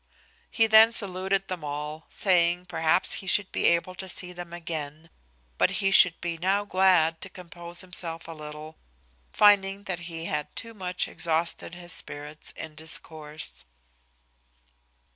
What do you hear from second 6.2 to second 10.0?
now glad to compose himself a little, finding that